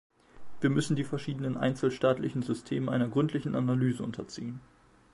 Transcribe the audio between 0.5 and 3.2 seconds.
Wir müssen die verschiedenen einzelstaatlichen Systeme einer